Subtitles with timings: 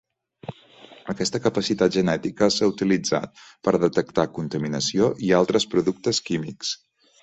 [1.13, 6.79] Aquesta capacitat genètica s'ha utilitzat per detectar contaminació i altres productes químics.